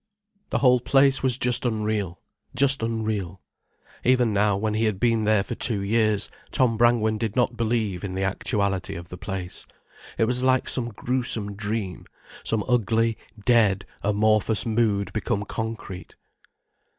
The 0.49 0.57
whole 0.57 0.79
place 0.79 1.21
was 1.21 1.37
just 1.37 1.63
unreal, 1.63 2.19
just 2.55 2.81
unreal. 2.81 3.39
Even 4.03 4.33
now, 4.33 4.57
when 4.57 4.73
he 4.73 4.85
had 4.85 4.99
been 4.99 5.25
there 5.25 5.43
for 5.43 5.53
two 5.53 5.81
years, 5.83 6.27
Tom 6.49 6.75
Brangwen 6.75 7.19
did 7.19 7.35
not 7.35 7.55
believe 7.55 8.03
in 8.03 8.15
the 8.15 8.23
actuality 8.23 8.95
of 8.95 9.09
the 9.09 9.17
place. 9.19 9.67
It 10.17 10.25
was 10.25 10.41
like 10.41 10.67
some 10.67 10.89
gruesome 10.89 11.53
dream, 11.55 12.05
some 12.43 12.63
ugly, 12.67 13.15
dead, 13.45 13.85
amorphous 14.01 14.65
mood 14.65 15.13
become 15.13 15.45
concrete. 15.45 16.15